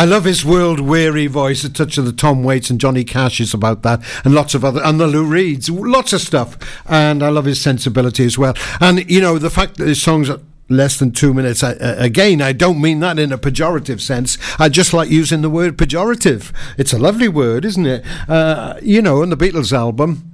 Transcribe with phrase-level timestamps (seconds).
[0.00, 3.38] I love his world weary voice, a touch of the Tom Waits and Johnny Cash
[3.38, 6.56] is about that, and lots of other, and the Lou Reeds, lots of stuff.
[6.86, 8.54] And I love his sensibility as well.
[8.80, 11.62] And, you know, the fact that his songs are less than two minutes.
[11.62, 14.38] I, uh, again, I don't mean that in a pejorative sense.
[14.58, 16.50] I just like using the word pejorative.
[16.78, 18.02] It's a lovely word, isn't it?
[18.26, 20.29] Uh, you know, on the Beatles album,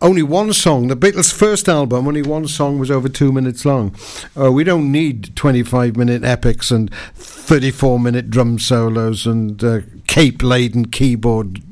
[0.00, 0.88] only one song.
[0.88, 3.94] The Beatles' first album, only one song was over two minutes long.
[4.38, 10.42] Uh, we don't need 25 minute epics and 34 minute drum solos and uh, cape
[10.42, 11.62] laden keyboard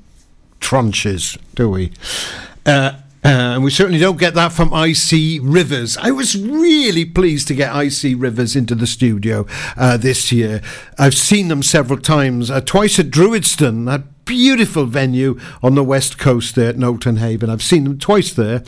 [0.60, 1.92] tranches, do we?
[2.64, 2.92] Uh,
[3.24, 5.96] uh, and we certainly don't get that from Icy Rivers.
[5.96, 10.62] I was really pleased to get Icy Rivers into the studio uh, this year.
[10.96, 16.54] I've seen them several times, uh, twice at Druidston, beautiful venue on the west coast
[16.54, 17.48] there at Nolton Haven.
[17.48, 18.62] I've seen them twice there,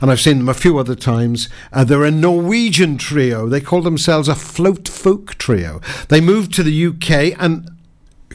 [0.00, 1.48] and I've seen them a few other times.
[1.72, 3.48] Uh, they're a Norwegian trio.
[3.48, 5.80] They call themselves a float folk trio.
[6.08, 7.70] They moved to the UK and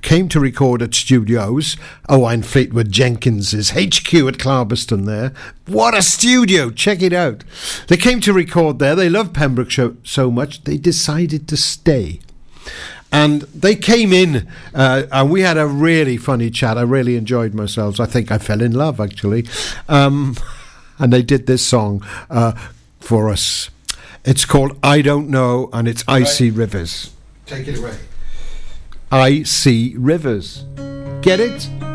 [0.01, 1.75] came to record at studios.
[2.07, 5.33] Owain Fleetwood Jenkins's HQ at Clarbeston there.
[5.67, 6.69] What a studio!
[6.69, 7.43] Check it out.
[7.87, 8.95] They came to record there.
[8.95, 12.21] They loved Pembrokeshire so much they decided to stay.
[13.11, 16.77] And they came in, uh, and we had a really funny chat.
[16.77, 17.99] I really enjoyed myself.
[17.99, 19.47] I think I fell in love, actually.
[19.87, 20.35] Um,
[20.99, 22.51] and they did this song uh,
[22.99, 23.69] for us.
[24.25, 27.11] It's called I Don't Know, and it's Icy Rivers.
[27.45, 27.97] Take it away.
[29.11, 30.65] I see rivers.
[31.21, 31.88] Get it?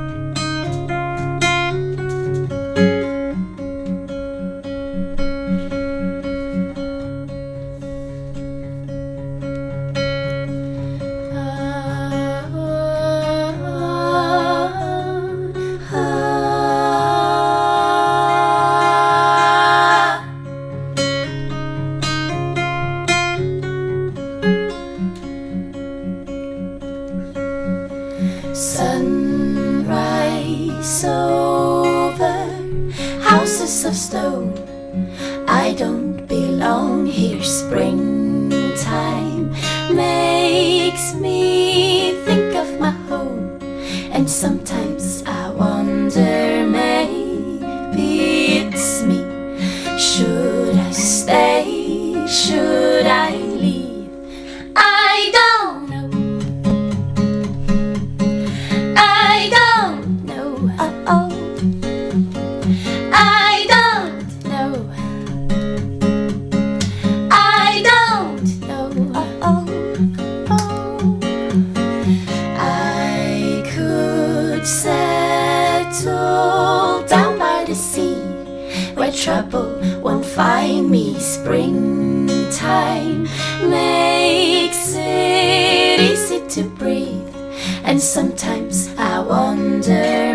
[79.04, 81.18] where trouble won't find me.
[81.18, 83.24] Springtime
[83.68, 87.36] makes it easy to breathe,
[87.84, 90.33] and sometimes I wonder.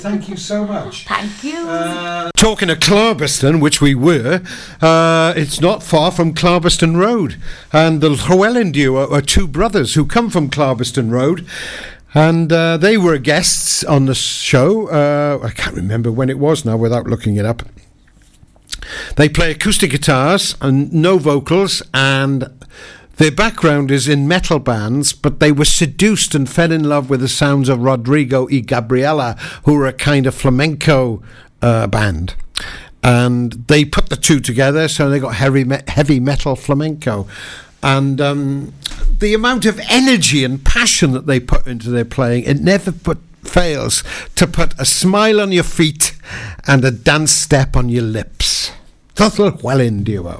[0.00, 1.04] Thank you so much.
[1.06, 1.68] Thank you.
[1.68, 4.42] Uh, talking of Clarbeston, which we were,
[4.80, 7.36] uh, it's not far from Clarbeston Road.
[7.72, 11.46] And the Llewellyn duo are two brothers who come from Clarbeston Road.
[12.14, 14.88] And uh, they were guests on the show.
[14.88, 17.62] Uh, I can't remember when it was now without looking it up.
[19.16, 22.48] They play acoustic guitars and no vocals, and
[23.16, 27.20] Their background is in metal bands, but they were seduced and fell in love with
[27.20, 31.22] the sounds of Rodrigo y Gabriela, who were a kind of flamenco
[31.62, 32.34] uh, band.
[33.02, 37.26] And they put the two together, so they got heavy, me- heavy metal flamenco.
[37.82, 38.74] And um,
[39.18, 43.18] the amount of energy and passion that they put into their playing, it never put,
[43.44, 44.02] fails
[44.34, 46.14] to put a smile on your feet
[46.66, 48.72] and a dance step on your lips.
[49.14, 50.38] Tuttle Wellin duo.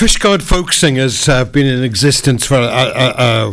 [0.00, 3.52] Fishguard folk singers have been in existence for uh, uh, uh,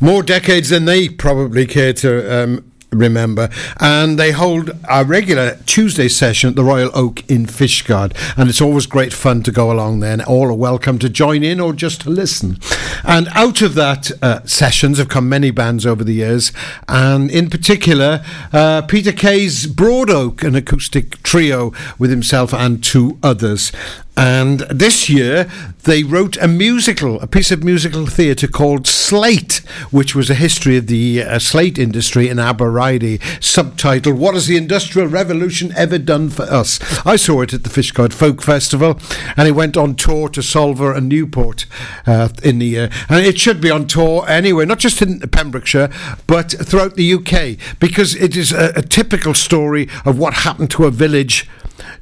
[0.00, 3.48] more decades than they probably care to um, remember.
[3.78, 8.12] And they hold a regular Tuesday session at the Royal Oak in Fishguard.
[8.36, 10.14] And it's always great fun to go along there.
[10.14, 12.58] And all are welcome to join in or just to listen.
[13.04, 16.52] And out of that uh, sessions have come many bands over the years.
[16.88, 23.16] And in particular, uh, Peter Kay's Broad Oak, an acoustic trio with himself and two
[23.22, 23.70] others.
[24.16, 25.50] And this year
[25.82, 30.76] they wrote a musical, a piece of musical theatre called Slate, which was a history
[30.76, 36.30] of the uh, slate industry in Abereiddy, subtitled "What Has the Industrial Revolution Ever Done
[36.30, 39.00] for Us?" I saw it at the Fishguard Folk Festival,
[39.36, 41.66] and it went on tour to Solva and Newport
[42.06, 45.90] uh, in the year, and it should be on tour anywhere, not just in Pembrokeshire,
[46.28, 50.84] but throughout the UK, because it is a, a typical story of what happened to
[50.84, 51.48] a village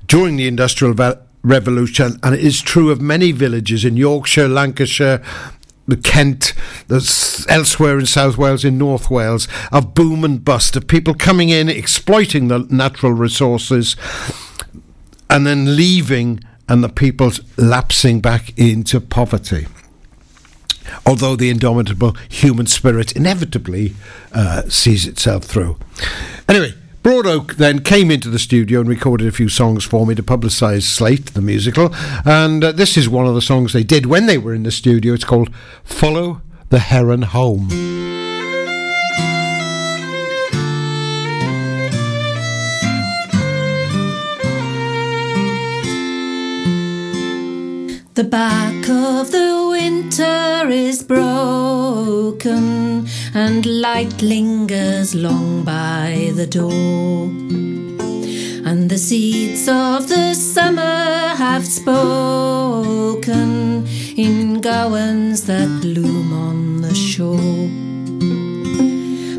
[0.06, 5.22] during the industrial revolution revolution, and it is true of many villages in Yorkshire, Lancashire,
[6.02, 6.54] Kent,
[7.48, 11.68] elsewhere in South Wales, in North Wales, of boom and bust, of people coming in,
[11.68, 13.96] exploiting the natural resources,
[15.28, 19.66] and then leaving, and the people lapsing back into poverty.
[21.04, 23.94] Although the indomitable human spirit inevitably
[24.32, 25.76] uh, sees itself through.
[26.48, 30.14] Anyway, Broad Oak then came into the studio and recorded a few songs for me
[30.14, 31.92] to publicise Slate, the musical.
[32.24, 34.70] And uh, this is one of the songs they did when they were in the
[34.70, 35.12] studio.
[35.12, 35.50] It's called
[35.82, 37.68] Follow the Heron Home.
[48.14, 52.52] The back of the winter is broken,
[53.34, 57.24] and light lingers long by the door.
[58.64, 63.42] And the seeds of the summer have spoken
[64.16, 67.68] in gowans that loom on the shore.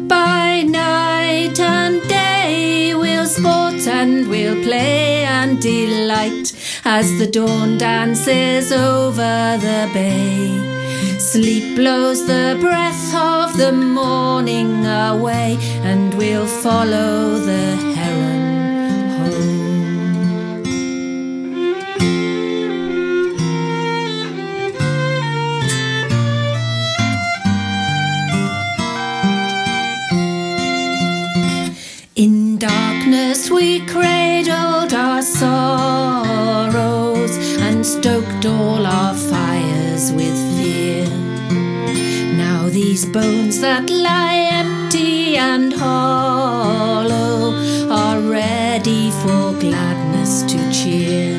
[0.08, 8.72] By night and day we'll sport and we'll play and delight as the dawn dances
[8.72, 10.73] over the bay.
[11.34, 19.74] Sleep blows the breath of the morning away, and we'll follow the heron home.
[32.16, 36.16] In darkness we cradled our sorrows
[37.58, 39.53] and stoked all our fires
[42.94, 47.56] these bones that lie empty and hollow
[47.90, 51.34] are ready for gladness to cheer.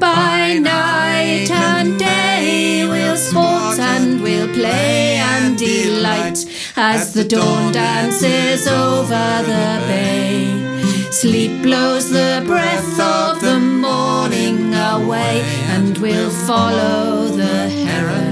[0.00, 6.38] By night and day we'll sport and we'll play and delight
[6.76, 11.12] as the dawn dances over the bay.
[11.12, 15.42] Sleep blows the breath of the morning away,
[15.74, 18.23] and we'll follow the heron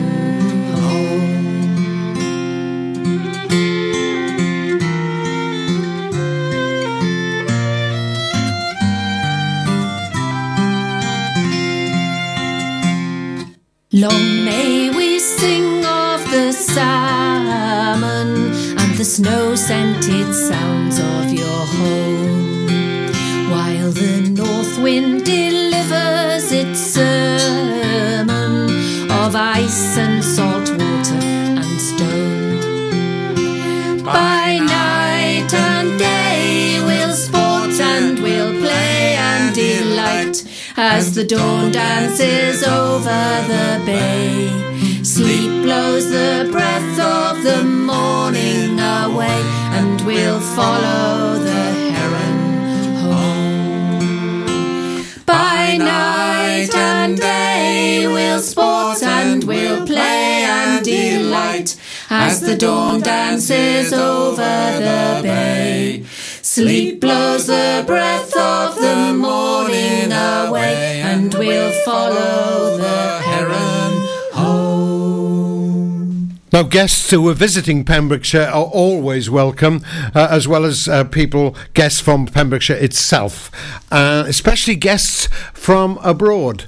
[14.03, 18.29] Long may we sing of the salmon
[18.77, 22.67] and the snow scented sounds of your home,
[23.53, 28.69] while the north wind delivers its sermon
[29.09, 30.12] of ice and
[40.77, 43.23] as the dawn dances over
[43.53, 44.49] the bay.
[45.03, 49.41] Sleep blows the breath of the morning away,
[49.77, 52.39] and we'll follow the heron
[53.05, 54.43] home.
[55.27, 61.77] By night and day we'll sport and we'll play and delight
[62.11, 64.55] as the dawn dances over
[64.87, 66.05] the bay.
[66.55, 73.82] Sleep blows the breath of the morning away, and we'll follow the heron.
[76.53, 79.83] Now, guests who are visiting Pembrokeshire are always welcome,
[80.15, 83.51] uh, as well as uh, people, guests from Pembrokeshire itself,
[83.91, 86.67] uh, especially guests from abroad.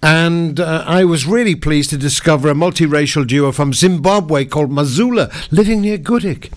[0.00, 5.32] And uh, I was really pleased to discover a multiracial duo from Zimbabwe called Mazula,
[5.50, 6.52] living near Goodwick.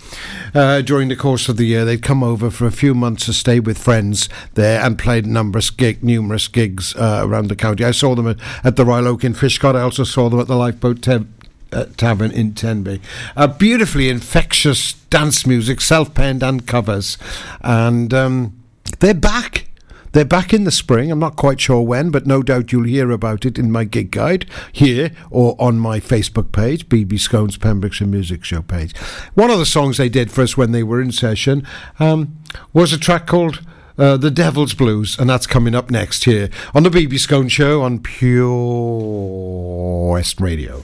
[0.54, 3.34] Uh, during the course of the year, they'd come over for a few months to
[3.34, 7.84] stay with friends there and played numerous, gig, numerous gigs uh, around the county.
[7.84, 9.76] I saw them at, at the Royal Oak in Fishguard.
[9.76, 11.26] I also saw them at the Lifeboat Te-
[11.72, 13.02] uh, Tavern in Tenby.
[13.36, 17.18] Uh, beautifully infectious dance music, self penned and covers.
[17.62, 18.64] And um,
[19.00, 19.68] they're back.
[20.14, 21.12] They're back in the spring.
[21.12, 24.10] I'm not quite sure when, but no doubt you'll hear about it in my gig
[24.10, 28.98] guide here or on my Facebook page, BB Skone's Pembrokeshire Music Show page.
[29.36, 31.68] One of the songs they did for us when they were in session
[32.00, 32.38] um,
[32.74, 33.62] was a track called
[33.98, 37.82] uh, The Devil's Blues, and that's coming up next here on the BB Skone Show
[37.82, 38.48] on Pure
[40.12, 40.84] West Radio.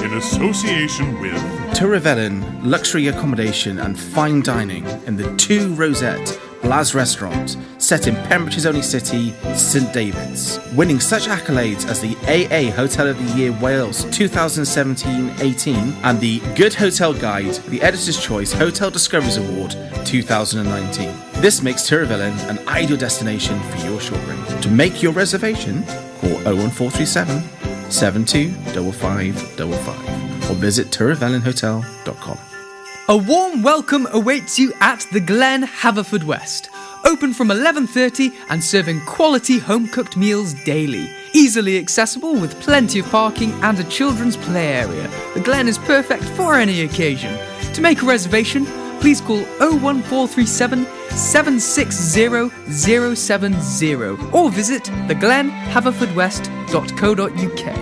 [0.00, 1.40] in association with
[1.74, 8.06] Twr y Felin Luxury Accommodation and Fine Dining in the Two Rosette Blas Restaurant, set
[8.06, 13.36] in Pembrokeshire's only city, St David's, winning such accolades as the AA Hotel of the
[13.36, 19.72] Year Wales 2017-18 and the Good Hotel Guide, the Editor's Choice Hotel Discoveries Award
[20.04, 21.12] 2019.
[21.42, 24.60] This makes Twr y Felin an ideal destination for your shopping.
[24.60, 25.82] To make your reservation,
[26.20, 32.38] call 01437 725555 or visit twryfelinhotel.com.
[33.08, 36.68] A warm welcome awaits you at the Glen Haverfordwest.
[37.04, 41.10] Open from 11:30 and serving quality home-cooked meals daily.
[41.32, 45.08] Easily accessible with plenty of parking and a children's play area.
[45.34, 47.36] The Glen is perfect for any occasion.
[47.74, 48.66] To make a reservation,
[49.00, 52.50] please call 01437 760
[53.14, 57.76] 070 or visit theglenhaverfordwest.co.uk.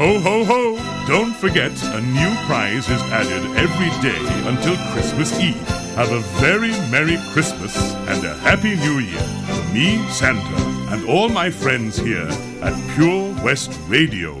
[0.00, 0.78] Ho ho ho!
[1.06, 5.68] Don't forget, a new prize is added every day until Christmas Eve.
[5.96, 7.76] Have a very Merry Christmas
[8.08, 10.56] and a Happy New Year from me, Santa,
[10.94, 12.28] and all my friends here
[12.62, 14.40] at Pure West Radio.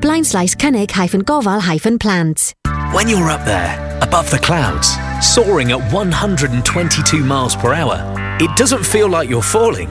[0.00, 2.54] blind slice cynnig hyphen gofal hyphen plant.
[2.92, 4.88] When you're up there, above the clouds,
[5.20, 7.98] soaring at 122 miles per hour,
[8.40, 9.88] it doesn't feel like you're falling.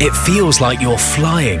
[0.00, 1.60] It feels like you're flying.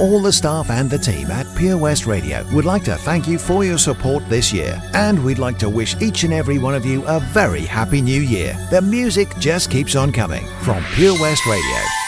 [0.00, 3.38] All the staff and the team at Pure West Radio would like to thank you
[3.38, 6.84] for your support this year, and we'd like to wish each and every one of
[6.84, 8.56] you a very happy new year.
[8.70, 12.03] The music just keeps on coming from Pure West Radio.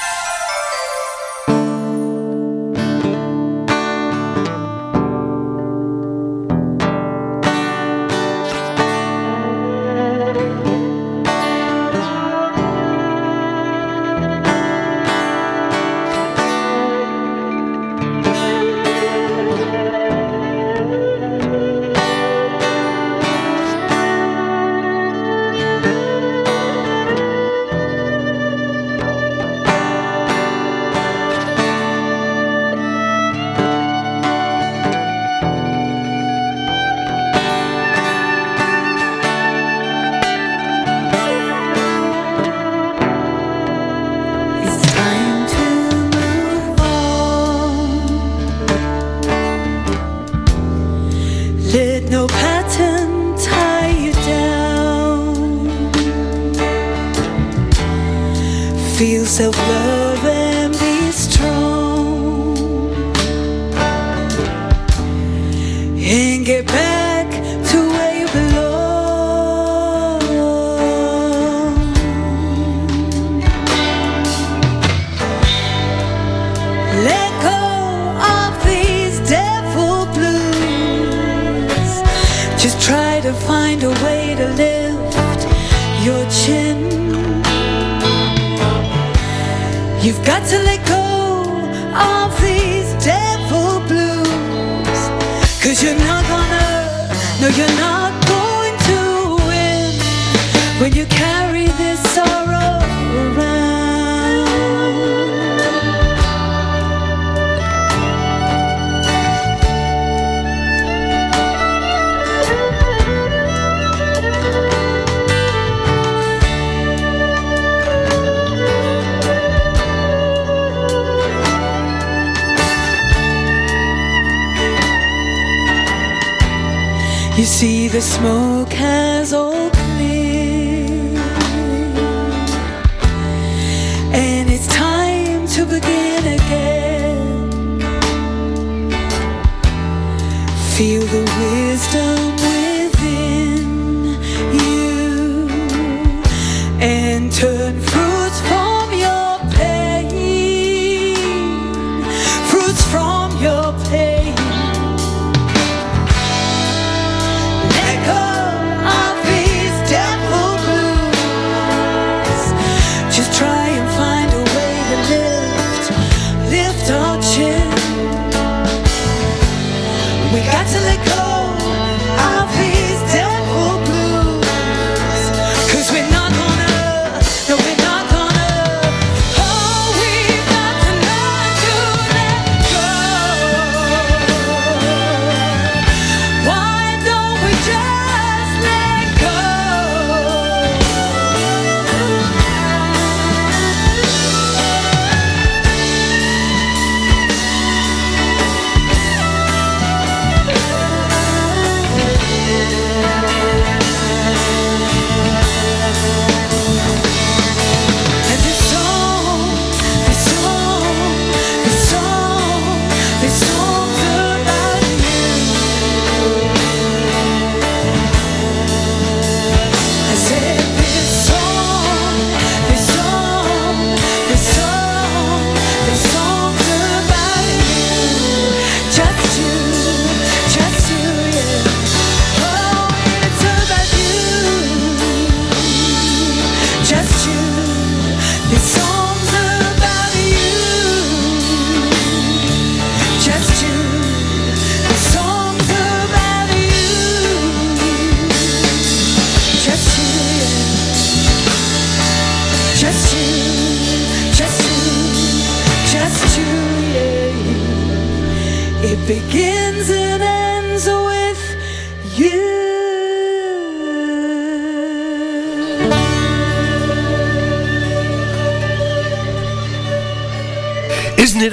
[127.47, 129.16] See, the smoke has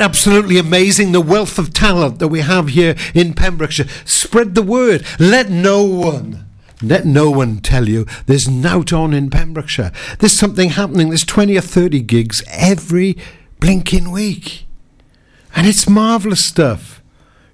[0.04, 3.88] absolutely amazing the wealth of talent that we have here in Pembrokeshire?
[4.04, 5.06] Spread the word.
[5.18, 6.46] Let no one.
[6.82, 9.94] Let no one tell you there's nout on in Pembrokeshire.
[10.20, 11.08] There's something happening.
[11.08, 13.18] There's 20 or 30 gigs every
[13.62, 14.66] blinking week.
[15.56, 17.02] And it's marvellous stuff.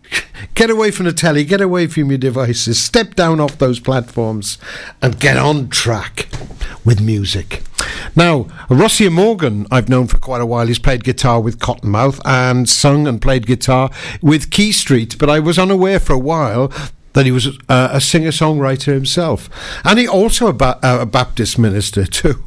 [0.56, 4.58] Get away from the telly, get away from your devices, step down off those platforms
[5.02, 6.28] and get on track
[6.84, 7.62] with music.
[8.16, 10.68] Now, Rhosier Morgan, I've known for quite a while.
[10.68, 13.90] He's played guitar with Cottonmouth and sung and played guitar
[14.22, 16.72] with Key Street, but I was unaware for a while
[17.14, 19.50] that he was uh, a singer songwriter himself.
[19.84, 22.44] And he also a, ba- uh, a Baptist minister, too.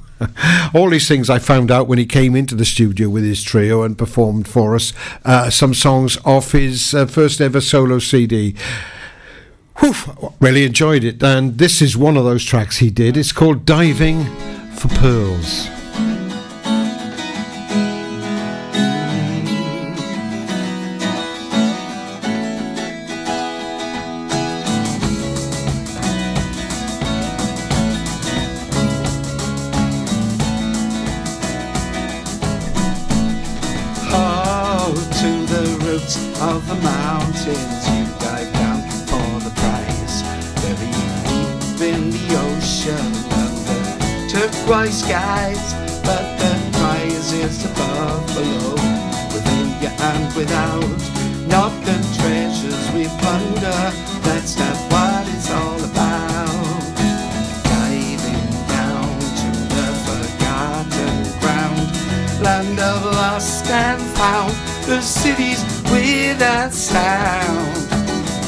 [0.73, 3.83] All these things I found out when he came into the studio with his trio
[3.83, 4.93] and performed for us
[5.25, 8.55] uh, some songs off his uh, first ever solo CD.
[9.79, 9.95] Whew,
[10.39, 13.17] really enjoyed it, and this is one of those tracks he did.
[13.17, 14.27] It's called Diving
[14.83, 15.69] for Pearls.
[34.15, 38.02] Oh, to the roots of the mountains
[44.73, 48.75] turquoise skies, but the prize is above, below,
[49.33, 51.01] within you and without.
[51.47, 53.83] Not the treasures we plunder,
[54.25, 56.49] that's not what it's all about.
[57.65, 64.53] Diving down to the forgotten ground, land of lost and found,
[64.87, 67.91] the cities without sound.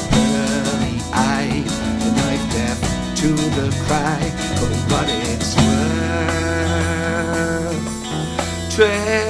[0.09, 1.69] Pearly eyed,
[2.01, 2.79] the knife deaf
[3.17, 4.21] to the cry
[4.57, 5.54] for what it's
[8.75, 9.24] 水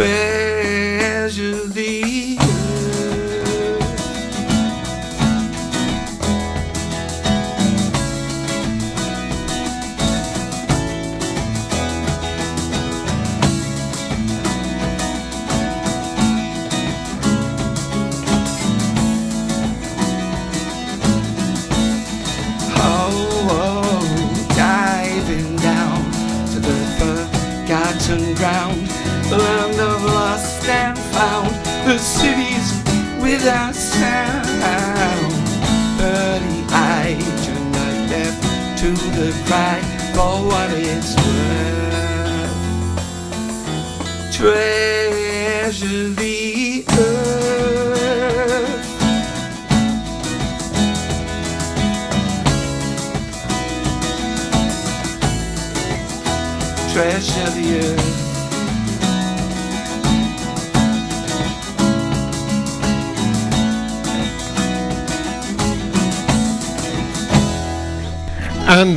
[0.00, 0.29] worth.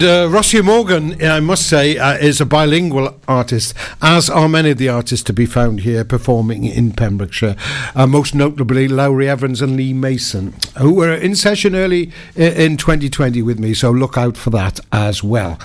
[0.04, 4.72] And uh, Rhosier Morgan, I must say, uh, is a bilingual artist, as are many
[4.72, 7.56] of the artists to be found here performing in Pembrokeshire.
[7.96, 13.42] Uh, most notably, Lowri Evans and Lee Mason, who were in session early in 2020
[13.44, 15.58] with me, so look out for that as well.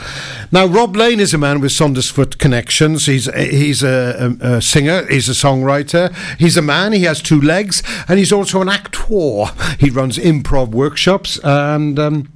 [0.52, 3.06] Now, Rob Lane is a man with Saundersfoot connections.
[3.06, 7.40] He's, he's a, a, a singer, he's a songwriter, he's a man, he has two
[7.40, 9.46] legs, and he's also an actor.
[9.80, 11.98] He runs improv workshops and.
[11.98, 12.28] Um,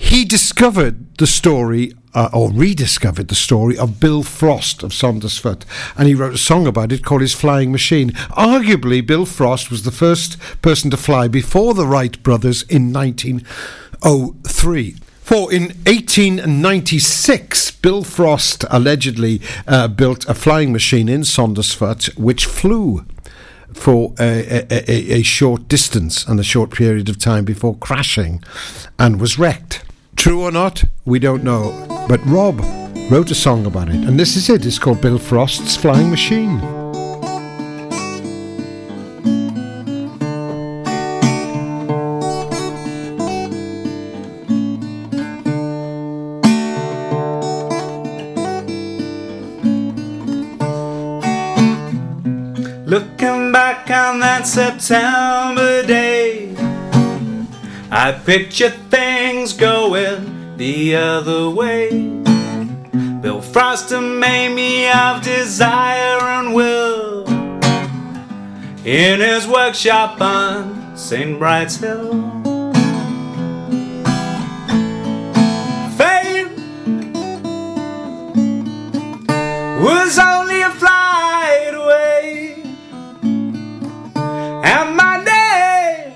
[0.00, 6.08] he discovered the story, uh, or rediscovered the story of Bill Frost of Saundersfoot, and
[6.08, 8.12] he wrote a song about it called his Flying Machine.
[8.30, 14.96] Arguably, Bill Frost was the first person to fly before the Wright brothers in 1903.
[15.20, 23.04] For in 1896, Bill Frost allegedly uh, built a flying machine in Saundersfoot which flew
[23.74, 28.42] for a, a, a, a short distance and a short period of time before crashing
[28.98, 29.84] and was wrecked.
[30.20, 31.72] True or not, we don't know.
[32.06, 32.60] But Rob
[33.10, 34.66] wrote a song about it, and this is it.
[34.66, 36.60] It's called Bill Frost's Flying Machine.
[52.84, 56.54] Looking back on that September day,
[57.90, 58.74] I picture
[60.60, 61.88] the other way.
[63.22, 67.26] Bill Frost made me of desire and will
[68.84, 71.38] in his workshop on St.
[71.38, 72.12] Bride's Hill.
[75.96, 76.50] Fame
[79.82, 82.62] was only a flight away.
[84.62, 86.12] And my name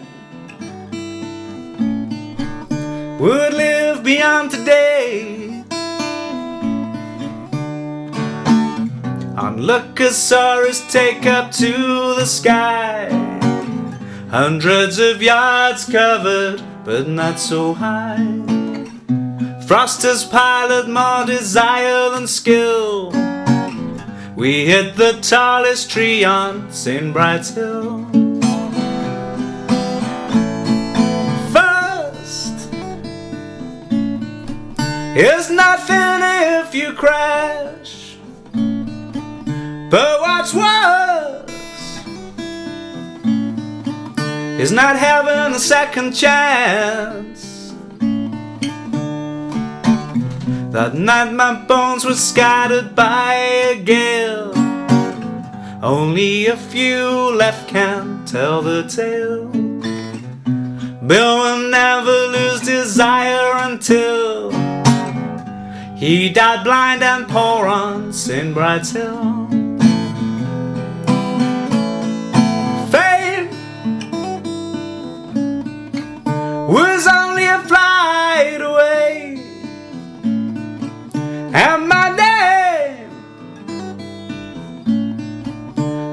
[3.19, 3.74] would live
[4.05, 5.64] beyond today.
[9.37, 11.73] Onlookers saw take up to
[12.14, 13.09] the sky.
[14.31, 18.45] Hundreds of yards covered, but not so high.
[19.67, 23.11] Froster's pilot more desire than skill.
[24.37, 27.12] We hit the tallest tree on St.
[27.12, 28.04] Bride's Hill.
[35.16, 36.20] Is nothing
[36.61, 38.16] if you crash.
[39.88, 41.44] But what's worse
[44.59, 47.72] is not having a second chance.
[50.72, 54.53] That night my bones were scattered by a gale.
[55.81, 59.46] Only a few left can tell the tale.
[61.07, 64.34] Bill will never lose desire until
[66.05, 68.53] he died blind and poor on St.
[68.53, 69.49] Bride's Hill.
[72.93, 73.49] Fame
[76.69, 79.38] was only a flight away,
[81.55, 83.09] and my name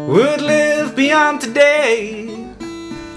[0.08, 2.31] would live beyond today.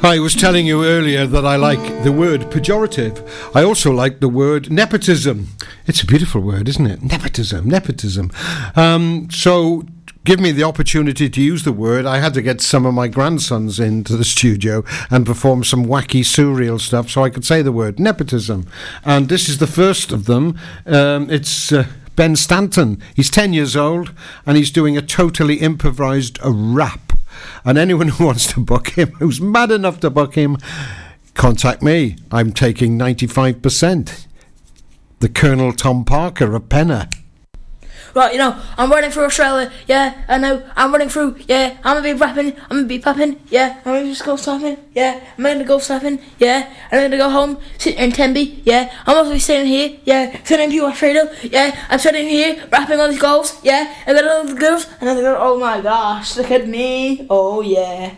[0.05, 3.27] I was telling you earlier that I like the word pejorative.
[3.57, 5.49] I also like the word nepotism.
[5.87, 7.03] It's a beautiful word, isn't it?
[7.03, 8.31] Nepotism, nepotism.
[8.77, 9.85] Um, so,
[10.25, 12.05] give me the opportunity to use the word.
[12.05, 16.21] I had to get some of my grandsons into the studio and perform some wacky,
[16.21, 18.67] surreal stuff so I could say the word nepotism.
[19.07, 20.59] And this is the first of them.
[20.85, 21.73] Um, it's.
[21.73, 21.87] Uh,
[22.17, 23.03] Ben Stanton.
[23.17, 24.13] He's 10 years old
[24.47, 27.04] and he's doing a totally improvised rap.
[27.65, 30.59] And anyone who wants to book him, who's mad enough to book him,
[31.35, 32.17] contact me.
[32.31, 34.27] I'm taking 95%.
[35.21, 37.14] The Colonel Tom Parker of Penner.
[38.15, 41.97] Right, you know, I'm running through Australia, yeah, I know, I'm running through, yeah, I'm
[41.97, 45.43] gonna be rapping, I'm gonna be popping, yeah, I'm gonna just go surfing, yeah, I'm
[45.43, 49.67] gonna go surfing, yeah, I'm gonna go home, sit in Tenby, yeah, I'm also sitting
[49.67, 54.13] here, yeah, sitting here Fredo, yeah, I'm sitting here rapping all these goals, yeah, I
[54.13, 58.15] got all the girls, and I go, oh my gosh, look at me, oh yeah.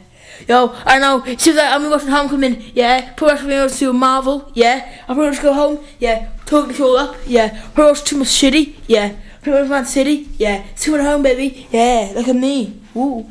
[0.47, 1.25] Yo, I know.
[1.25, 2.63] Seems like I'm watching Homecoming.
[2.75, 4.53] Yeah, put us going to Marvel.
[4.55, 5.85] Yeah, I pretty much go home.
[5.99, 7.17] Yeah, talk the show up.
[7.27, 8.75] Yeah, pretty much too much shitty.
[8.87, 10.29] Yeah, pretty much Man City.
[10.39, 11.69] Yeah, still at home, baby.
[11.71, 12.81] Yeah, look at me.
[12.95, 13.31] Woo.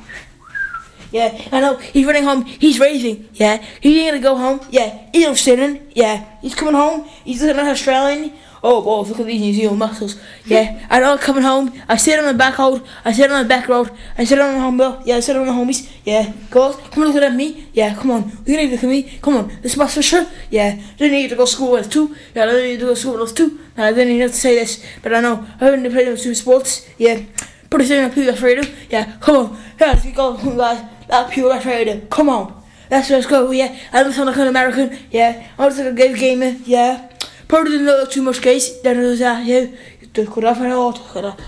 [1.12, 1.78] Yeah, I know.
[1.78, 2.45] He's running home.
[2.45, 3.30] He's racing.
[3.34, 4.65] Yeah, he ain't gonna go home.
[4.69, 5.91] Yeah, he's not sitting.
[5.93, 7.06] Yeah, he's coming home.
[7.25, 8.32] He's looking at Australian.
[8.67, 10.19] Oh, balls, look at these New Zealand muscles.
[10.47, 11.71] Yeah, I know, coming home.
[11.88, 12.82] I sit on the back road.
[13.06, 13.91] I sit on the back road.
[14.17, 14.80] I sit on the home.
[15.06, 15.88] Yeah, I sit on the homies.
[16.04, 17.67] Yeah, girls, come on, look at me.
[17.73, 18.32] Yeah, come on.
[18.43, 19.04] You need to look at me.
[19.21, 20.28] Come on, this is my sister.
[20.49, 22.15] Yeah, don't need to go to school with two.
[22.34, 23.60] Yeah, I don't need to go to school with too.
[23.78, 25.45] I didn't have to say this, but I know.
[25.62, 26.89] I haven't played those two sports.
[26.97, 27.22] Yeah,
[27.70, 28.66] pretty soon I'll play with freedom.
[28.89, 29.63] Yeah, come on.
[29.80, 30.84] Yeah, let's go, guys.
[31.07, 31.99] That's pure Radio.
[32.07, 32.63] Come on.
[32.89, 33.78] Let's just go, yeah.
[33.93, 35.49] I sound like an American, yeah.
[35.57, 37.09] I'm just like a good gamer, yeah.
[37.47, 38.81] Probably didn't look too much, guys.
[38.81, 39.67] Then it was, uh, yeah,
[40.13, 41.39] just could have an auto, could have.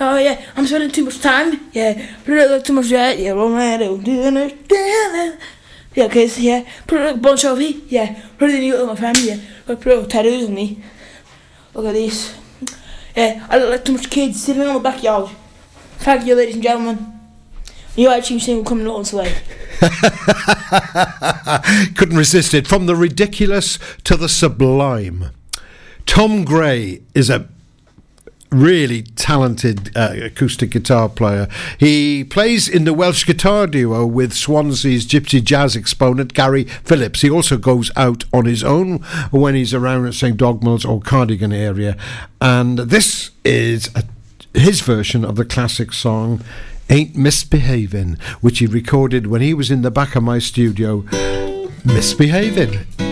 [0.00, 1.68] Oh yeah, I'm spending too much time.
[1.72, 1.92] Yeah,
[2.24, 2.86] probably it like too much.
[2.86, 5.42] Yeah, yeah, well, man, I'm doing it.
[5.94, 7.82] Yeah, so yeah, Probably like a bunch of me.
[7.88, 9.28] Yeah, put it in my family.
[9.28, 10.82] Yeah, put it like tattoos on me.
[11.74, 12.34] Look at this.
[13.16, 15.30] Yeah, I look like too much kids sitting on the backyard.
[15.98, 17.17] Thank you, ladies and gentlemen.
[17.98, 19.34] You actually single coming this way.
[21.96, 22.68] Couldn't resist it.
[22.68, 25.32] From the ridiculous to the sublime.
[26.06, 27.48] Tom Gray is a
[28.52, 31.48] really talented uh, acoustic guitar player.
[31.76, 37.22] He plays in the Welsh guitar duo with Swansea's gypsy jazz exponent Gary Phillips.
[37.22, 38.98] He also goes out on his own
[39.32, 41.96] when he's around at St Dogmaels or Cardigan area.
[42.40, 44.04] And this is a,
[44.56, 46.44] his version of the classic song
[46.90, 51.04] Ain't Misbehaving, which he recorded when he was in the back of my studio,
[51.84, 53.07] misbehaving.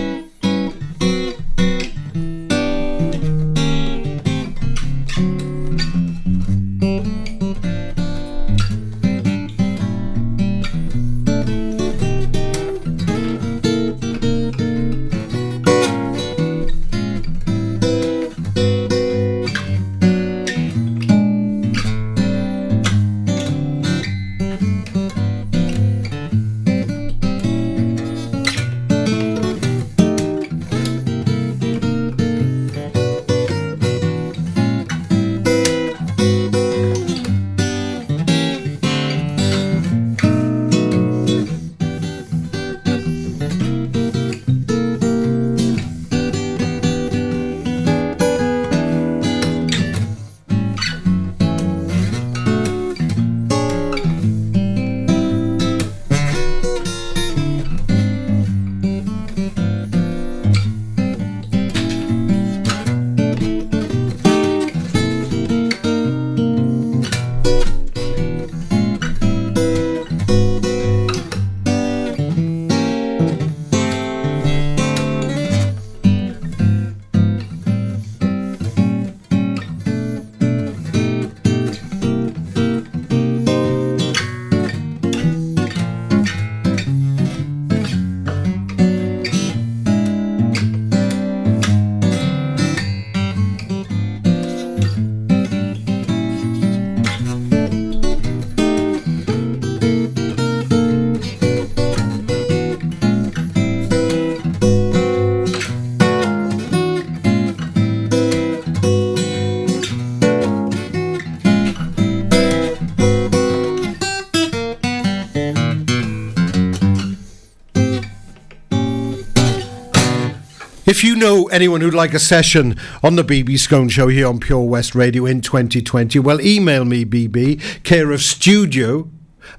[121.27, 124.95] Know anyone who'd like a session on the BB Skone Show here on Pure West
[124.95, 129.11] Radio in 2020, well, email me, BB, care of studio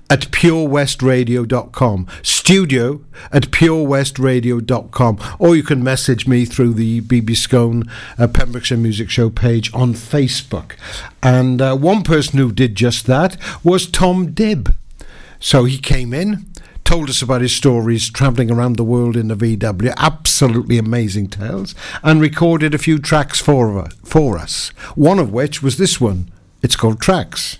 [0.10, 2.08] at purewestradio.com.
[2.24, 3.04] Studio
[3.34, 5.20] at purewestradio.com.
[5.40, 9.94] Or you can message me through the BB Skone uh, Pembrokeshire Music Show page on
[9.94, 10.78] Facebook.
[11.22, 14.74] And uh, one person who did just that was Tom Dibb.
[15.42, 16.46] So he came in,
[16.88, 21.76] told us about his stories travelling around the world in the VW, absolutely amazing tales,
[22.02, 24.70] and recorded a few tracks for, for us.
[24.96, 26.32] One of which was this one.
[26.62, 27.60] It's called Tracks.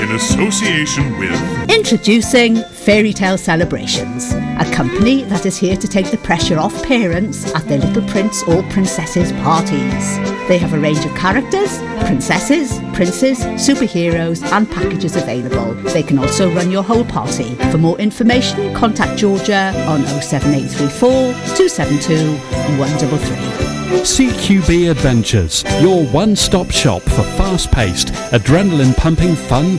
[0.00, 6.18] in association with Introducing Fairy Tale Celebrations, a company that is here to take the
[6.18, 10.18] pressure off parents at their little prince or princesses parties.
[10.46, 15.74] They have a range of characters, princesses, princes, superheroes, and packages available.
[15.92, 17.56] They can also run your whole party.
[17.70, 21.10] For more information, contact Georgia on 07834
[21.56, 22.36] 272
[22.78, 23.68] 133.
[23.88, 29.78] CQB Adventures, your one stop shop for fast paced, adrenaline pumping fun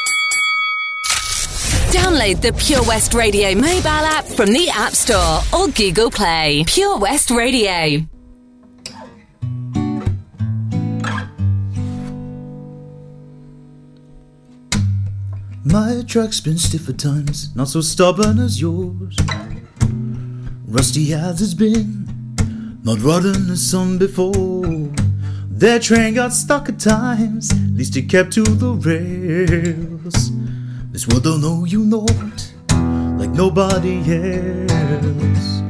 [1.91, 6.63] Download the Pure West Radio mobile app from the App Store or Google Play.
[6.65, 7.99] Pure West Radio.
[15.65, 19.17] My truck's been stiff at times, not so stubborn as yours.
[20.67, 22.07] Rusty as it's been,
[22.83, 24.63] not rotten as some before.
[25.49, 30.31] Their train got stuck at times, at least it kept to the rails.
[30.91, 32.53] This world don't know you know it
[33.17, 35.61] like nobody else.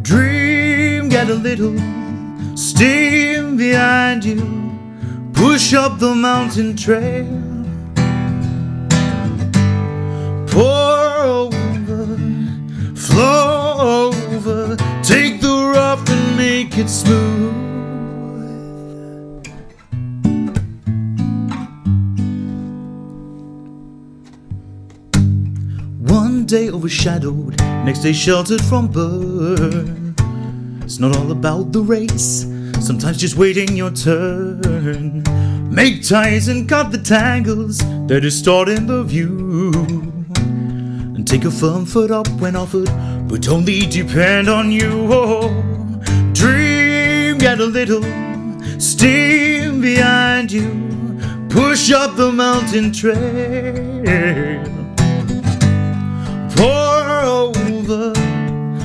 [0.00, 1.76] Dream, get a little
[2.56, 4.40] steam behind you,
[5.32, 7.26] push up the mountain trail.
[10.46, 12.16] Pour over,
[12.94, 17.69] flow over, take the rough and make it smooth.
[26.50, 30.16] Day overshadowed, next day sheltered from burn.
[30.82, 32.42] It's not all about the race,
[32.84, 35.22] sometimes just waiting your turn.
[35.72, 37.78] Make ties and cut the tangles
[38.08, 39.70] that is starting the view.
[41.14, 42.90] And take a firm foot up when offered,
[43.28, 45.06] but only depend on you.
[45.08, 45.50] Oh,
[46.32, 48.02] dream, get a little
[48.80, 50.68] steam behind you.
[51.48, 54.79] Push up the mountain trail.
[57.90, 58.14] Over,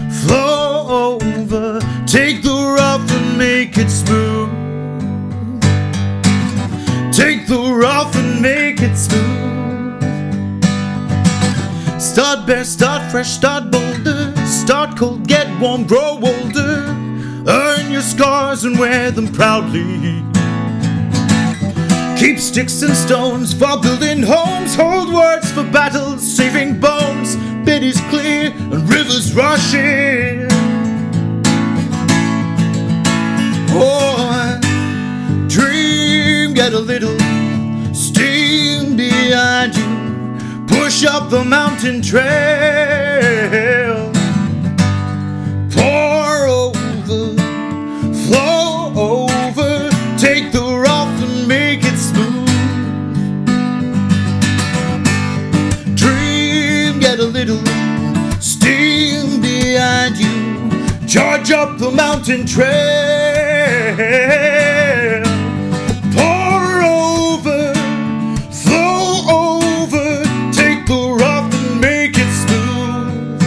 [0.10, 4.49] flow over, take the rough and make it smooth.
[7.14, 9.22] Take the rough and make it smooth.
[12.01, 14.34] Start bare, start fresh, start bolder.
[14.45, 16.86] Start cold, get warm, grow older.
[17.47, 20.24] Earn your scars and wear them proudly.
[22.18, 24.76] Keep sticks and stones for building homes.
[24.76, 27.38] Hold words for battles, saving bones.
[28.48, 30.48] And rivers rushing.
[33.72, 34.60] Oh,
[35.48, 37.18] dream get a little
[37.93, 40.68] steam behind you.
[40.68, 43.06] Push up the mountain trail.
[61.16, 62.76] Charge up the mountain trail.
[66.11, 67.74] Pour over,
[68.51, 73.39] flow over, take the rough and make it smooth.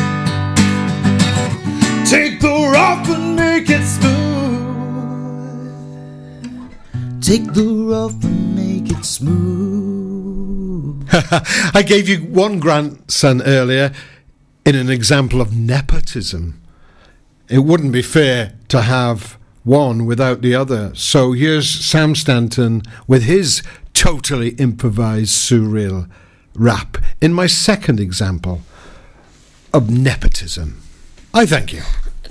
[2.08, 4.08] Take the rough and make it smooth.
[7.22, 11.06] Take the rough and make it smooth.
[11.12, 13.92] I gave you one grandson earlier
[14.64, 16.62] in an example of nepotism.
[17.48, 20.94] It wouldn't be fair to have one without the other.
[20.94, 23.62] So here's Sam Stanton with his
[23.94, 26.10] totally improvised surreal
[26.54, 28.62] rap in my second example
[29.72, 30.80] of nepotism.
[31.32, 31.82] I thank you.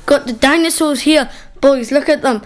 [0.05, 1.29] Got the dinosaurs here,
[1.61, 1.91] boys.
[1.91, 2.41] Look at them.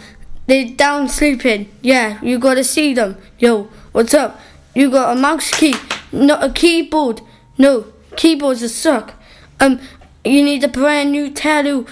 [0.47, 1.69] They're down sleeping.
[1.81, 3.17] Yeah, you gotta see them.
[3.37, 4.39] Yo, what's up?
[4.73, 5.75] You got a mouse key,
[6.11, 7.21] not a keyboard.
[7.57, 9.13] No, keyboards are suck.
[9.59, 9.79] Um,
[10.23, 11.85] you need a brand new tattoo.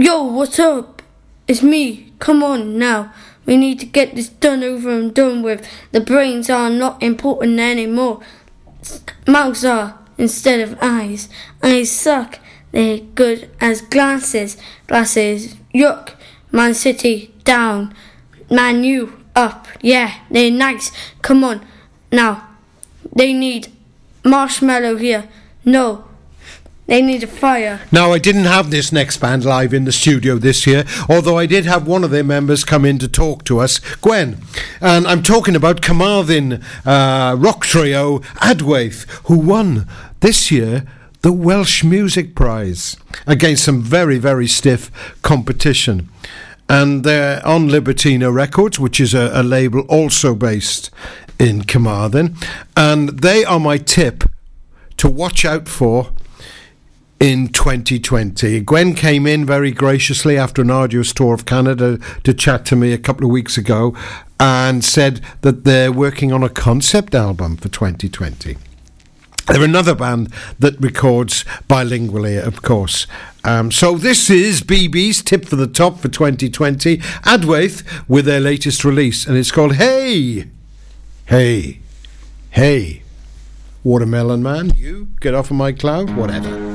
[0.00, 1.02] Yo, what's up?
[1.48, 2.12] It's me.
[2.20, 3.12] Come on now.
[3.46, 5.68] We need to get this done over and done with.
[5.90, 8.20] The brains are not important anymore.
[9.26, 11.28] Mouths are instead of eyes.
[11.64, 12.38] Eyes suck.
[12.70, 14.56] They're good as glasses.
[14.86, 16.14] Glasses, yuck.
[16.52, 17.92] Man City, down.
[18.48, 19.66] Man U, up.
[19.82, 20.92] Yeah, they're nice.
[21.22, 21.66] Come on.
[22.12, 22.48] Now,
[23.16, 23.72] they need
[24.24, 25.28] marshmallow here.
[25.64, 26.04] No,
[26.88, 27.80] they need a fire.
[27.92, 31.44] Now, I didn't have this next band live in the studio this year, although I
[31.44, 34.38] did have one of their members come in to talk to us, Gwen.
[34.80, 39.86] And I'm talking about Carmarthen uh, rock trio Adwaith, who won
[40.20, 40.86] this year
[41.20, 46.08] the Welsh Music Prize against some very, very stiff competition.
[46.70, 50.90] And they're on Libertino Records, which is a, a label also based
[51.38, 52.36] in Carmarthen.
[52.74, 54.24] And they are my tip
[54.96, 56.12] to watch out for
[57.20, 58.60] in 2020.
[58.60, 62.92] Gwen came in very graciously after an arduous tour of Canada to chat to me
[62.92, 63.94] a couple of weeks ago
[64.38, 68.56] and said that they're working on a concept album for 2020.
[69.48, 73.06] They're another band that records bilingually, of course.
[73.44, 76.98] Um, so this is BB's tip for the top for 2020.
[76.98, 80.48] Adwaith with their latest release, and it's called Hey,
[81.26, 81.80] Hey,
[82.50, 83.02] Hey,
[83.82, 84.70] Watermelon Man.
[84.76, 86.67] You get off of my cloud, whatever.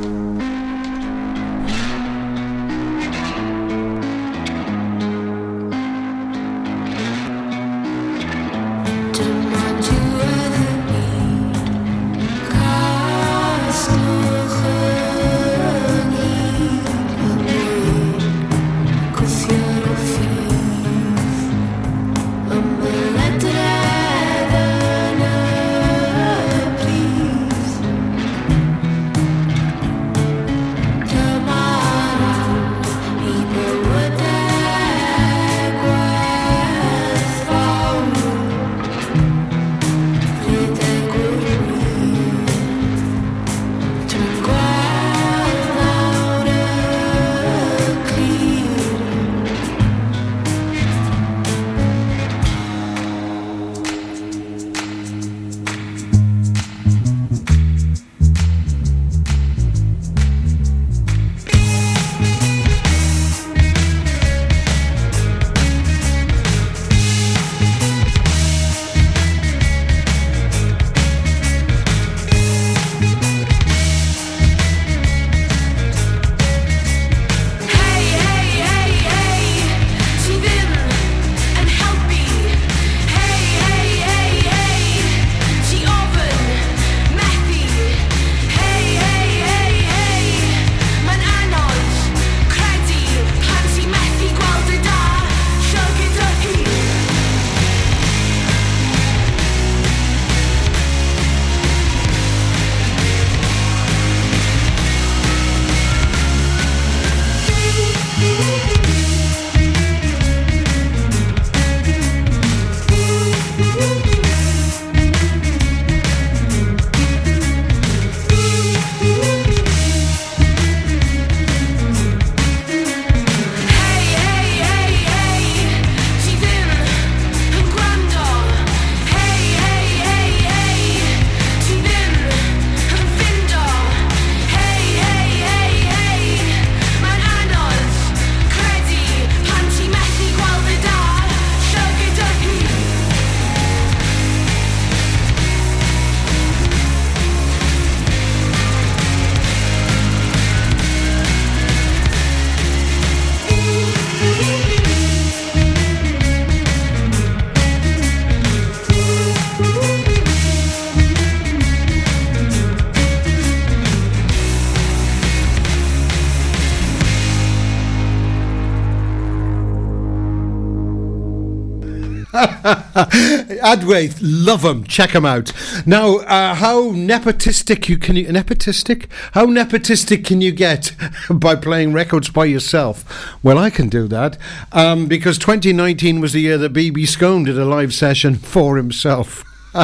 [173.64, 174.84] Adwaith, love them.
[174.84, 175.52] Check them out.
[175.88, 179.08] Now, uh, how nepotistic you can you nepotistic?
[179.32, 180.94] How nepotistic can you get
[181.30, 183.04] by playing records by yourself?
[183.44, 184.38] Well, I can do that
[184.72, 189.44] um, because 2019 was the year that BB Skone did a live session for himself.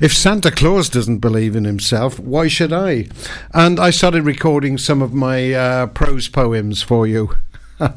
[0.00, 3.08] if Santa Claus doesn't believe in himself, why should I?
[3.52, 7.36] And I started recording some of my uh, prose poems for you.
[7.80, 7.88] Uh,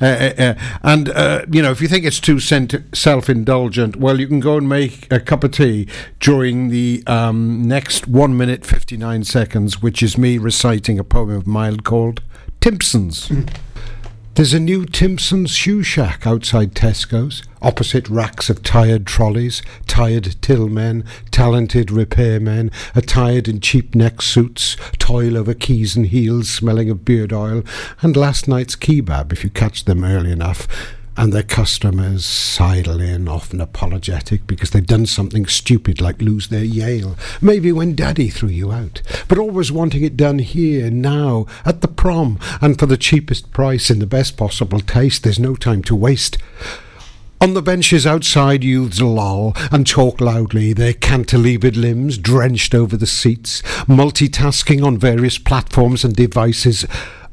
[0.00, 4.40] uh, uh, and uh, you know, if you think it's too self-indulgent, well, you can
[4.40, 5.86] go and make a cup of tea
[6.20, 11.46] during the um, next one minute fifty-nine seconds, which is me reciting a poem of
[11.46, 12.22] mine called
[12.60, 13.30] Timpsons.
[14.36, 21.06] There's a new Timpson's shoe shack outside Tesco's, opposite racks of tired trolleys, tired tillmen,
[21.30, 27.32] talented repairmen, attired in cheap neck suits, toil over keys and heels, smelling of beard
[27.32, 27.62] oil,
[28.02, 30.68] and last night's kebab if you catch them early enough.
[31.18, 36.64] And their customers sidle in, often apologetic because they've done something stupid like lose their
[36.64, 41.80] Yale, maybe when Daddy threw you out, but always wanting it done here, now, at
[41.80, 45.22] the prom, and for the cheapest price in the best possible taste.
[45.22, 46.36] There's no time to waste.
[47.38, 53.06] On the benches outside, youths loll and talk loudly, their cantilevered limbs drenched over the
[53.06, 56.86] seats, multitasking on various platforms and devices,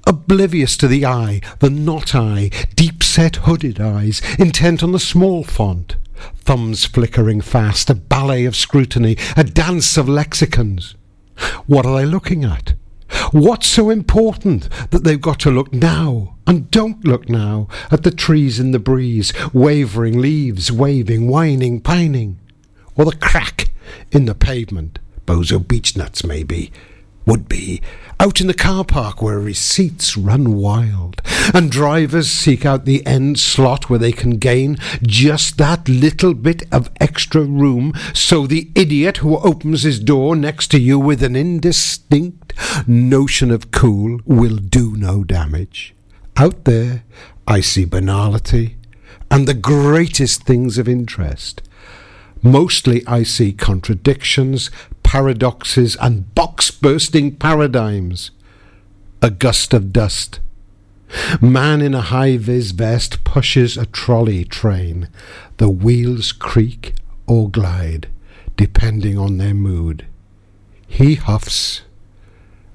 [0.06, 5.44] oblivious to the eye, the not eye, deep set hooded eyes, intent on the small
[5.44, 5.96] font.
[6.36, 10.96] Thumbs flickering fast, a ballet of scrutiny, a dance of lexicons.
[11.68, 12.74] What are they looking at?
[13.32, 18.12] What's so important that they've got to look now and don't look now at the
[18.12, 22.40] trees in the breeze, wavering leaves, waving, whining, pining?
[22.96, 23.70] Or the crack
[24.12, 26.72] in the pavement, bozo beech nuts maybe,
[27.26, 27.82] would be,
[28.20, 31.22] out in the car park where receipts run wild,
[31.54, 36.64] and drivers seek out the end slot where they can gain just that little bit
[36.72, 41.36] of extra room, so the idiot who opens his door next to you with an
[41.36, 42.54] indistinct
[42.88, 45.94] notion of cool will do no damage.
[46.38, 47.04] Out there,
[47.48, 48.78] I see banality
[49.30, 51.62] and the greatest things of interest.
[52.42, 54.70] Mostly I see contradictions,
[55.14, 58.32] paradoxes, and box bursting paradigms.
[59.22, 60.40] A gust of dust.
[61.40, 65.10] Man in a high vis vest pushes a trolley train.
[65.58, 66.96] The wheels creak
[67.28, 68.08] or glide,
[68.58, 70.08] depending on their mood.
[70.88, 71.84] He huffs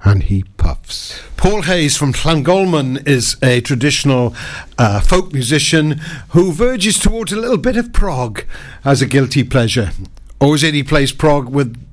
[0.05, 1.21] and he puffs.
[1.37, 4.33] Paul Hayes from Llangolman is a traditional
[4.79, 8.45] uh, folk musician who verges towards a little bit of prog
[8.85, 9.91] as a guilty pleasure.
[10.41, 11.88] It he plays prog with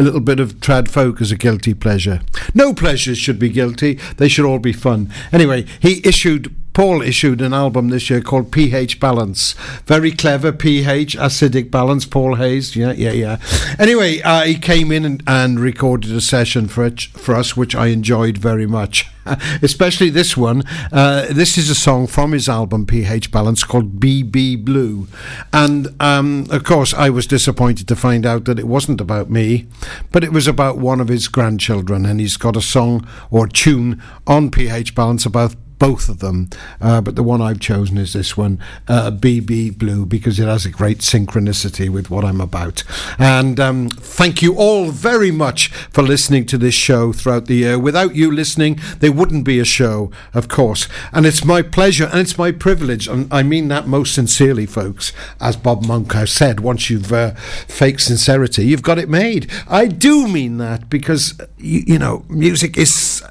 [0.00, 2.22] a little bit of trad folk as a guilty pleasure?
[2.54, 5.12] No pleasures should be guilty, they should all be fun.
[5.30, 9.54] Anyway, he issued Paul issued an album this year called pH Balance.
[9.86, 12.76] Very clever pH, acidic balance, Paul Hayes.
[12.76, 13.38] Yeah, yeah, yeah.
[13.78, 17.74] Anyway, uh, he came in and, and recorded a session for, it, for us, which
[17.74, 19.06] I enjoyed very much.
[19.62, 20.62] Especially this one.
[20.92, 25.08] Uh, this is a song from his album pH Balance called BB Blue.
[25.52, 29.66] And um, of course, I was disappointed to find out that it wasn't about me,
[30.12, 32.06] but it was about one of his grandchildren.
[32.06, 36.48] And he's got a song or tune on pH Balance about both of them,
[36.80, 40.64] uh, but the one I've chosen is this one, uh, BB Blue, because it has
[40.66, 42.84] a great synchronicity with what I'm about.
[43.18, 47.78] And um, thank you all very much for listening to this show throughout the year.
[47.78, 50.86] Without you listening, there wouldn't be a show, of course.
[51.12, 55.14] And it's my pleasure and it's my privilege, and I mean that most sincerely, folks,
[55.40, 57.30] as Bob Monkhouse said, once you've uh,
[57.68, 59.50] fake sincerity, you've got it made.
[59.66, 63.24] I do mean that because, you know, music is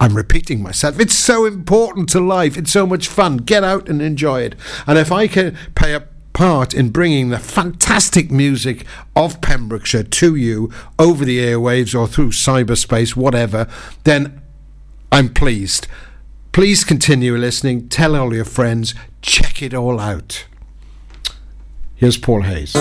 [0.00, 1.00] I'm repeating myself.
[1.00, 2.56] It's so important to life.
[2.56, 3.38] It's so much fun.
[3.38, 4.54] Get out and enjoy it.
[4.86, 8.86] And if I can play a part in bringing the fantastic music
[9.16, 13.66] of Pembrokeshire to you over the airwaves or through cyberspace, whatever,
[14.04, 14.40] then
[15.10, 15.88] I'm pleased.
[16.52, 17.88] Please continue listening.
[17.88, 18.94] Tell all your friends.
[19.20, 20.46] Check it all out.
[21.96, 22.74] Here's Paul Hayes.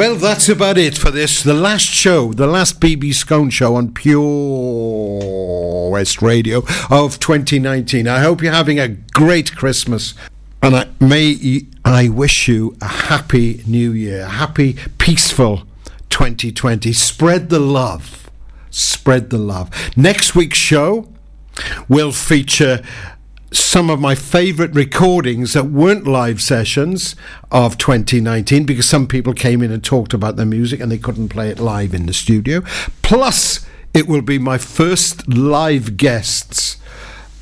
[0.00, 1.42] Well, that's about it for this.
[1.42, 8.08] The last show, the last BB Skone show on Pure West Radio of 2019.
[8.08, 10.14] I hope you're having a great Christmas.
[10.62, 15.64] And I, may I wish you a happy new year, happy, peaceful
[16.08, 16.94] 2020.
[16.94, 18.30] Spread the love.
[18.70, 19.68] Spread the love.
[19.98, 21.12] Next week's show
[21.90, 22.82] will feature
[23.52, 27.16] some of my favourite recordings that weren't live sessions
[27.50, 31.28] of 2019 because some people came in and talked about their music and they couldn't
[31.28, 32.62] play it live in the studio.
[33.02, 36.76] Plus, it will be my first live guests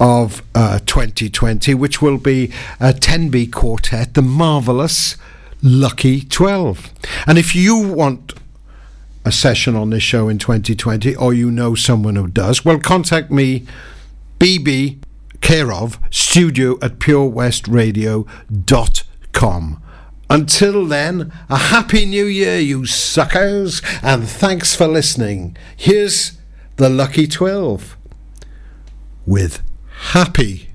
[0.00, 5.16] of uh, 2020, which will be a Tenby quartet, the marvellous
[5.62, 6.90] Lucky 12.
[7.26, 8.32] And if you want
[9.24, 13.30] a session on this show in 2020 or you know someone who does, well, contact
[13.30, 13.66] me,
[14.38, 15.00] BB
[15.40, 19.82] care of studio at purewestradio.com.
[20.30, 25.56] Until then, a happy new year, you suckers, and thanks for listening.
[25.74, 26.32] Here's
[26.76, 27.96] the Lucky 12
[29.26, 29.62] with
[30.12, 30.68] Happy.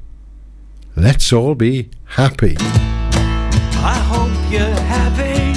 [0.95, 2.55] Let's all be happy.
[2.59, 5.53] I hope you're happy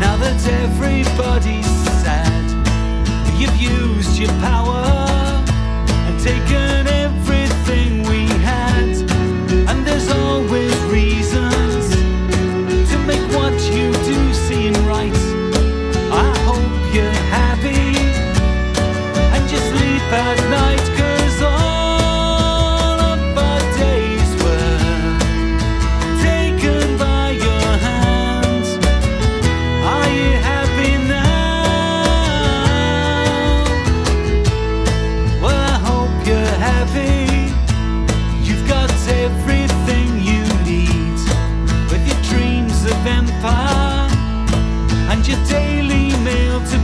[0.00, 1.66] now that everybody's
[2.02, 3.38] sad.
[3.38, 4.79] You've used your power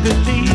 [0.07, 0.46] believe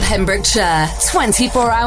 [0.00, 1.74] Pembrokeshire, 24 hours.